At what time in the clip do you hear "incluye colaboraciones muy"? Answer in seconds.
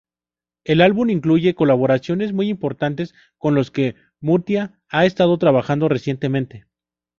1.11-2.47